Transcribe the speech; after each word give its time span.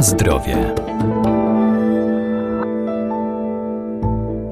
Zdrowie. 0.00 0.74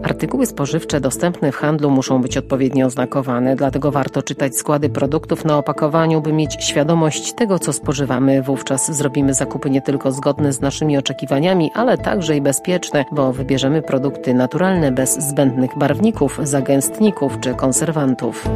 Artykuły 0.02 0.46
spożywcze 0.46 1.00
dostępne 1.00 1.52
w 1.52 1.56
handlu 1.56 1.90
muszą 1.90 2.22
być 2.22 2.36
odpowiednio 2.36 2.86
oznakowane, 2.86 3.56
dlatego 3.56 3.90
warto 3.90 4.22
czytać 4.22 4.56
składy 4.56 4.88
produktów 4.88 5.44
na 5.44 5.58
opakowaniu, 5.58 6.20
by 6.20 6.32
mieć 6.32 6.64
świadomość 6.64 7.32
tego, 7.32 7.58
co 7.58 7.72
spożywamy. 7.72 8.42
Wówczas 8.42 8.96
zrobimy 8.96 9.34
zakupy 9.34 9.70
nie 9.70 9.82
tylko 9.82 10.12
zgodne 10.12 10.52
z 10.52 10.60
naszymi 10.60 10.98
oczekiwaniami, 10.98 11.70
ale 11.74 11.98
także 11.98 12.36
i 12.36 12.40
bezpieczne, 12.40 13.04
bo 13.12 13.32
wybierzemy 13.32 13.82
produkty 13.82 14.34
naturalne 14.34 14.92
bez 14.92 15.28
zbędnych 15.28 15.78
barwników, 15.78 16.40
zagęstników 16.42 17.40
czy 17.40 17.54
konserwantów. 17.54 18.48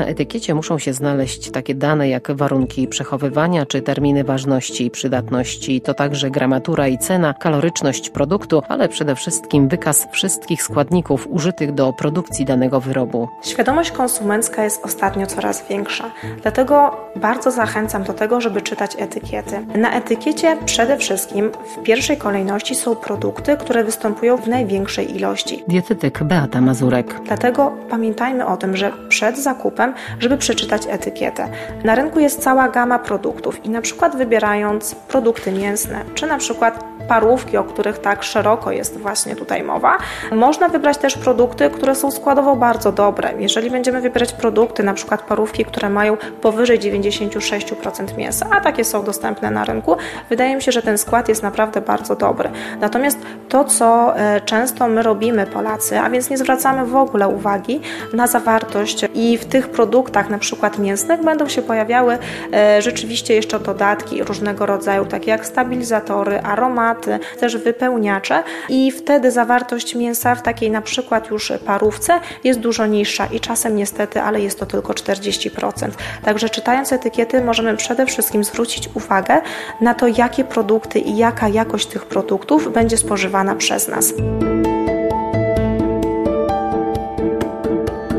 Na 0.00 0.06
etykiecie 0.06 0.54
muszą 0.54 0.78
się 0.78 0.92
znaleźć 0.92 1.50
takie 1.50 1.74
dane 1.74 2.08
jak 2.08 2.32
warunki 2.32 2.88
przechowywania 2.88 3.66
czy 3.66 3.82
terminy 3.82 4.24
ważności 4.24 4.86
i 4.86 4.90
przydatności. 4.90 5.80
To 5.80 5.94
także 5.94 6.30
gramatura 6.30 6.88
i 6.88 6.98
cena, 6.98 7.34
kaloryczność 7.34 8.10
produktu, 8.10 8.62
ale 8.68 8.88
przede 8.88 9.14
wszystkim 9.14 9.68
wykaz 9.68 10.08
wszystkich 10.12 10.62
składników 10.62 11.26
użytych 11.30 11.72
do 11.74 11.92
produkcji 11.92 12.44
danego 12.44 12.80
wyrobu. 12.80 13.28
Świadomość 13.44 13.90
konsumencka 13.90 14.64
jest 14.64 14.84
ostatnio 14.84 15.26
coraz 15.26 15.68
większa, 15.68 16.10
dlatego 16.42 16.96
bardzo 17.16 17.50
zachęcam 17.50 18.04
do 18.04 18.12
tego, 18.12 18.40
żeby 18.40 18.62
czytać 18.62 18.96
etykiety. 18.98 19.66
Na 19.76 19.92
etykiecie 19.92 20.56
przede 20.64 20.96
wszystkim 20.96 21.50
w 21.76 21.82
pierwszej 21.82 22.16
kolejności 22.16 22.74
są 22.74 22.96
produkty, 22.96 23.56
które 23.56 23.84
występują 23.84 24.36
w 24.36 24.48
największej 24.48 25.16
ilości. 25.16 25.64
Dietetyk 25.68 26.22
Beata 26.22 26.60
Mazurek. 26.60 27.20
Dlatego 27.24 27.72
pamiętajmy 27.90 28.46
o 28.46 28.56
tym, 28.56 28.76
że 28.76 28.92
przed 29.08 29.38
zakupem 29.38 29.89
żeby 30.18 30.36
przeczytać 30.36 30.82
etykietę. 30.88 31.48
Na 31.84 31.94
rynku 31.94 32.20
jest 32.20 32.42
cała 32.42 32.68
gama 32.68 32.98
produktów 32.98 33.64
i 33.64 33.70
na 33.70 33.80
przykład 33.80 34.16
wybierając 34.16 34.94
produkty 34.94 35.52
mięsne, 35.52 36.04
czy 36.14 36.26
na 36.26 36.38
przykład 36.38 36.84
parówki, 37.10 37.56
o 37.56 37.64
których 37.64 37.98
tak 37.98 38.22
szeroko 38.22 38.72
jest 38.72 38.98
właśnie 38.98 39.36
tutaj 39.36 39.62
mowa, 39.62 39.98
można 40.32 40.68
wybrać 40.68 40.98
też 40.98 41.16
produkty, 41.16 41.70
które 41.70 41.94
są 41.94 42.10
składowo 42.10 42.56
bardzo 42.56 42.92
dobre. 42.92 43.32
Jeżeli 43.38 43.70
będziemy 43.70 44.00
wybierać 44.00 44.32
produkty, 44.32 44.82
na 44.82 44.94
przykład 44.94 45.22
parówki, 45.22 45.64
które 45.64 45.90
mają 45.90 46.16
powyżej 46.40 46.78
96% 46.78 48.16
mięsa, 48.16 48.46
a 48.50 48.60
takie 48.60 48.84
są 48.84 49.04
dostępne 49.04 49.50
na 49.50 49.64
rynku, 49.64 49.96
wydaje 50.28 50.56
mi 50.56 50.62
się, 50.62 50.72
że 50.72 50.82
ten 50.82 50.98
skład 50.98 51.28
jest 51.28 51.42
naprawdę 51.42 51.80
bardzo 51.80 52.16
dobry. 52.16 52.50
Natomiast 52.80 53.18
to, 53.48 53.64
co 53.64 54.16
e, 54.16 54.40
często 54.40 54.88
my 54.88 55.02
robimy, 55.02 55.46
Polacy, 55.46 55.98
a 55.98 56.10
więc 56.10 56.30
nie 56.30 56.38
zwracamy 56.38 56.86
w 56.86 56.96
ogóle 56.96 57.28
uwagi 57.28 57.80
na 58.12 58.26
zawartość 58.26 59.04
i 59.14 59.38
w 59.38 59.44
tych 59.44 59.69
produktach, 59.70 60.30
na 60.30 60.38
przykład 60.38 60.78
mięsnych, 60.78 61.24
będą 61.24 61.48
się 61.48 61.62
pojawiały 61.62 62.18
e, 62.52 62.82
rzeczywiście 62.82 63.34
jeszcze 63.34 63.60
dodatki 63.60 64.24
różnego 64.24 64.66
rodzaju, 64.66 65.04
takie 65.04 65.30
jak 65.30 65.46
stabilizatory, 65.46 66.40
aromaty, 66.40 67.18
też 67.40 67.56
wypełniacze 67.56 68.42
i 68.68 68.90
wtedy 68.92 69.30
zawartość 69.30 69.94
mięsa 69.94 70.34
w 70.34 70.42
takiej 70.42 70.70
na 70.70 70.82
przykład 70.82 71.30
już 71.30 71.52
parówce 71.66 72.20
jest 72.44 72.60
dużo 72.60 72.86
niższa 72.86 73.26
i 73.26 73.40
czasem 73.40 73.76
niestety, 73.76 74.20
ale 74.20 74.40
jest 74.40 74.58
to 74.58 74.66
tylko 74.66 74.92
40%. 74.92 75.90
Także 76.24 76.48
czytając 76.48 76.92
etykiety 76.92 77.44
możemy 77.44 77.76
przede 77.76 78.06
wszystkim 78.06 78.44
zwrócić 78.44 78.88
uwagę 78.94 79.40
na 79.80 79.94
to, 79.94 80.06
jakie 80.06 80.44
produkty 80.44 80.98
i 80.98 81.16
jaka 81.16 81.48
jakość 81.48 81.86
tych 81.86 82.06
produktów 82.06 82.72
będzie 82.72 82.96
spożywana 82.96 83.54
przez 83.54 83.88
nas. 83.88 84.12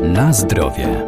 Na 0.02 0.32
zdrowie. 0.32 1.04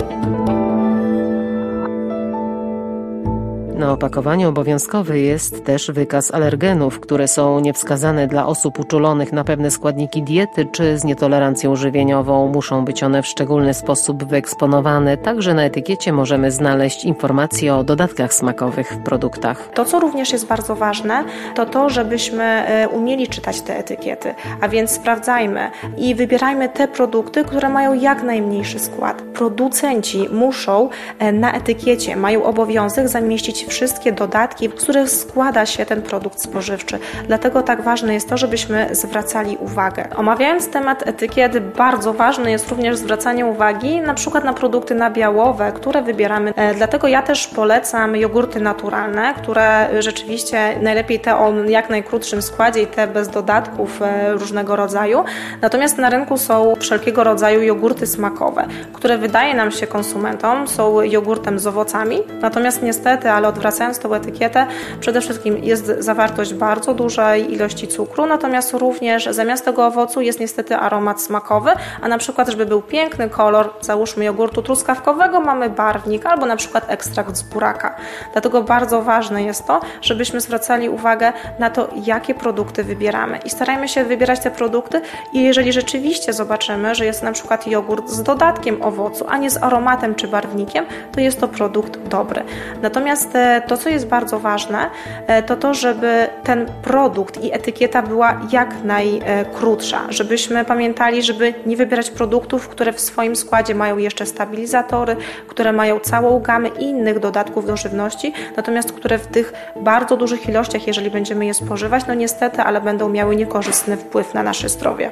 Na 3.84 3.92
opakowaniu 3.92 4.48
obowiązkowy 4.48 5.18
jest 5.18 5.64
też 5.64 5.90
wykaz 5.90 6.34
alergenów, 6.34 7.00
które 7.00 7.28
są 7.28 7.60
niewskazane 7.60 8.26
dla 8.26 8.46
osób 8.46 8.78
uczulonych 8.78 9.32
na 9.32 9.44
pewne 9.44 9.70
składniki 9.70 10.22
diety 10.22 10.66
czy 10.72 10.98
z 10.98 11.04
nietolerancją 11.04 11.76
żywieniową. 11.76 12.48
Muszą 12.48 12.84
być 12.84 13.02
one 13.02 13.22
w 13.22 13.26
szczególny 13.26 13.74
sposób 13.74 14.24
wyeksponowane. 14.24 15.16
Także 15.16 15.54
na 15.54 15.64
etykiecie 15.64 16.12
możemy 16.12 16.50
znaleźć 16.50 17.04
informacje 17.04 17.74
o 17.74 17.84
dodatkach 17.84 18.34
smakowych 18.34 18.92
w 18.92 18.98
produktach. 18.98 19.68
To, 19.74 19.84
co 19.84 20.00
również 20.00 20.32
jest 20.32 20.46
bardzo 20.46 20.76
ważne, 20.76 21.24
to 21.54 21.66
to, 21.66 21.90
żebyśmy 21.90 22.44
e, 22.44 22.88
umieli 22.88 23.28
czytać 23.28 23.60
te 23.60 23.78
etykiety, 23.78 24.34
a 24.60 24.68
więc 24.68 24.90
sprawdzajmy 24.90 25.70
i 25.96 26.14
wybierajmy 26.14 26.68
te 26.68 26.88
produkty, 26.88 27.44
które 27.44 27.68
mają 27.68 27.94
jak 27.94 28.22
najmniejszy 28.22 28.78
skład. 28.78 29.22
Producenci 29.22 30.28
muszą 30.32 30.88
e, 31.18 31.32
na 31.32 31.52
etykiecie, 31.52 32.16
mają 32.16 32.44
obowiązek 32.44 33.08
zamieścić 33.08 33.64
wszystkie 33.74 34.12
dodatki, 34.12 34.68
z 34.76 34.82
których 34.82 35.10
składa 35.10 35.66
się 35.66 35.86
ten 35.86 36.02
produkt 36.02 36.42
spożywczy. 36.42 36.98
Dlatego 37.26 37.62
tak 37.62 37.82
ważne 37.82 38.14
jest 38.14 38.28
to, 38.28 38.36
żebyśmy 38.36 38.88
zwracali 38.92 39.56
uwagę. 39.56 40.08
Omawiając 40.16 40.68
temat 40.68 41.06
etykiety, 41.06 41.60
bardzo 41.60 42.12
ważne 42.12 42.50
jest 42.50 42.68
również 42.68 42.96
zwracanie 42.96 43.46
uwagi 43.46 44.00
na 44.00 44.14
przykład 44.14 44.44
na 44.44 44.52
produkty 44.52 44.94
nabiałowe, 44.94 45.72
które 45.72 46.02
wybieramy. 46.02 46.52
E, 46.56 46.74
dlatego 46.74 47.08
ja 47.08 47.22
też 47.22 47.46
polecam 47.46 48.16
jogurty 48.16 48.60
naturalne, 48.60 49.34
które 49.36 49.88
rzeczywiście 50.02 50.80
najlepiej 50.82 51.20
te 51.20 51.36
o 51.36 51.52
jak 51.68 51.90
najkrótszym 51.90 52.42
składzie 52.42 52.82
i 52.82 52.86
te 52.86 53.06
bez 53.06 53.28
dodatków 53.28 54.02
e, 54.02 54.32
różnego 54.32 54.76
rodzaju. 54.76 55.24
Natomiast 55.60 55.98
na 55.98 56.10
rynku 56.10 56.38
są 56.38 56.74
wszelkiego 56.80 57.24
rodzaju 57.24 57.62
jogurty 57.62 58.06
smakowe, 58.06 58.66
które 58.92 59.18
wydaje 59.18 59.54
nam 59.54 59.70
się 59.70 59.86
konsumentom 59.86 60.68
są 60.68 61.00
jogurtem 61.00 61.58
z 61.58 61.66
owocami, 61.66 62.18
natomiast 62.40 62.82
niestety, 62.82 63.30
ale 63.30 63.48
odwracając 63.64 63.98
tą 63.98 64.14
etykietę, 64.14 64.66
przede 65.00 65.20
wszystkim 65.20 65.64
jest 65.64 65.86
zawartość 65.98 66.54
bardzo 66.54 66.94
dużej 66.94 67.52
ilości 67.52 67.88
cukru, 67.88 68.26
natomiast 68.26 68.72
również 68.72 69.28
zamiast 69.30 69.64
tego 69.64 69.86
owocu 69.86 70.20
jest 70.20 70.40
niestety 70.40 70.76
aromat 70.76 71.22
smakowy, 71.22 71.70
a 72.02 72.08
na 72.08 72.18
przykład, 72.18 72.48
żeby 72.48 72.66
był 72.66 72.82
piękny 72.82 73.30
kolor, 73.30 73.70
załóżmy 73.80 74.24
jogurtu 74.24 74.62
truskawkowego, 74.62 75.40
mamy 75.40 75.70
barwnik 75.70 76.26
albo 76.26 76.46
na 76.46 76.56
przykład 76.56 76.84
ekstrakt 76.90 77.36
z 77.36 77.42
buraka. 77.42 77.96
Dlatego 78.32 78.62
bardzo 78.62 79.02
ważne 79.02 79.42
jest 79.42 79.66
to, 79.66 79.80
żebyśmy 80.02 80.40
zwracali 80.40 80.88
uwagę 80.88 81.32
na 81.58 81.70
to, 81.70 81.88
jakie 82.06 82.34
produkty 82.34 82.84
wybieramy 82.84 83.38
i 83.44 83.50
starajmy 83.50 83.88
się 83.88 84.04
wybierać 84.04 84.40
te 84.40 84.50
produkty 84.50 85.00
i 85.32 85.42
jeżeli 85.42 85.72
rzeczywiście 85.72 86.32
zobaczymy, 86.32 86.94
że 86.94 87.04
jest 87.04 87.22
na 87.22 87.32
przykład 87.32 87.66
jogurt 87.66 88.08
z 88.08 88.22
dodatkiem 88.22 88.82
owocu, 88.82 89.24
a 89.28 89.38
nie 89.38 89.50
z 89.50 89.62
aromatem 89.62 90.14
czy 90.14 90.28
barwnikiem, 90.28 90.86
to 91.12 91.20
jest 91.20 91.40
to 91.40 91.48
produkt 91.48 92.08
dobry. 92.08 92.44
Natomiast 92.82 93.36
e, 93.36 93.43
to, 93.66 93.76
co 93.76 93.88
jest 93.88 94.06
bardzo 94.06 94.38
ważne, 94.38 94.90
e, 95.26 95.42
to 95.42 95.56
to, 95.56 95.74
żeby 95.74 96.28
ten 96.44 96.66
produkt 96.82 97.44
i 97.44 97.54
etykieta 97.54 98.02
była 98.02 98.40
jak 98.52 98.84
najkrótsza, 98.84 100.00
żebyśmy 100.08 100.64
pamiętali, 100.64 101.22
żeby 101.22 101.54
nie 101.66 101.76
wybierać 101.76 102.10
produktów, 102.10 102.68
które 102.68 102.92
w 102.92 103.00
swoim 103.00 103.36
składzie 103.36 103.74
mają 103.74 103.98
jeszcze 103.98 104.26
stabilizatory, 104.26 105.16
które 105.48 105.72
mają 105.72 106.00
całą 106.00 106.40
gamę 106.40 106.68
innych 106.68 107.18
dodatków 107.18 107.66
do 107.66 107.76
żywności, 107.76 108.32
natomiast 108.56 108.92
które 108.92 109.18
w 109.18 109.26
tych 109.26 109.52
bardzo 109.76 110.16
dużych 110.16 110.48
ilościach, 110.48 110.86
jeżeli 110.86 111.10
będziemy 111.10 111.46
je 111.46 111.54
spożywać, 111.54 112.06
no 112.06 112.14
niestety, 112.14 112.62
ale 112.62 112.80
będą 112.80 113.08
miały 113.08 113.36
niekorzystny 113.36 113.96
wpływ 113.96 114.34
na 114.34 114.42
nasze 114.42 114.68
zdrowie. 114.68 115.10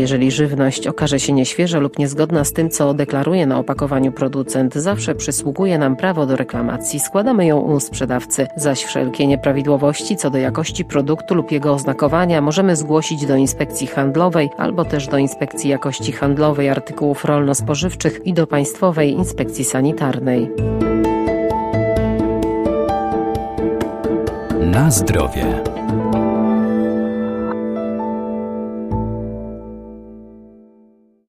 Jeżeli 0.00 0.30
żywność 0.30 0.86
okaże 0.86 1.20
się 1.20 1.32
nieświeża 1.32 1.78
lub 1.78 1.98
niezgodna 1.98 2.44
z 2.44 2.52
tym, 2.52 2.70
co 2.70 2.94
deklaruje 2.94 3.46
na 3.46 3.58
opakowaniu 3.58 4.12
producent, 4.12 4.74
zawsze 4.74 5.14
przysługuje 5.14 5.78
nam 5.78 5.96
prawo 5.96 6.26
do 6.26 6.36
reklamacji. 6.36 7.00
Składamy 7.00 7.46
ją 7.46 7.60
u 7.60 7.80
sprzedawcy, 7.80 8.46
zaś 8.56 8.84
wszelkie 8.84 9.26
nieprawidłowości 9.26 10.16
co 10.16 10.30
do 10.30 10.38
jakości 10.38 10.84
produktu 10.84 11.34
lub 11.34 11.52
jego 11.52 11.72
oznakowania 11.72 12.40
możemy 12.40 12.76
zgłosić 12.76 13.26
do 13.26 13.36
inspekcji 13.36 13.86
handlowej 13.86 14.50
albo 14.58 14.84
też 14.84 15.06
do 15.06 15.18
inspekcji 15.18 15.70
jakości 15.70 16.12
handlowej 16.12 16.68
artykułów 16.68 17.24
rolno-spożywczych 17.24 18.26
i 18.26 18.32
do 18.32 18.46
Państwowej 18.46 19.12
Inspekcji 19.12 19.64
Sanitarnej. 19.64 20.50
Na 24.60 24.90
zdrowie. 24.90 25.62